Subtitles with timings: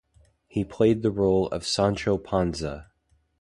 [0.47, 2.89] He played the role of "Sancho Panza".